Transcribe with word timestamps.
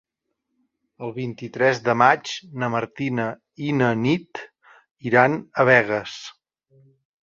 El 1.07 1.13
vint-i-tres 1.17 1.81
de 1.89 1.95
maig 2.03 2.33
na 2.63 2.71
Martina 2.77 3.29
i 3.69 3.79
na 3.85 3.93
Nit 4.03 4.45
iran 5.13 5.41
a 5.67 5.73
Begues. 5.75 6.23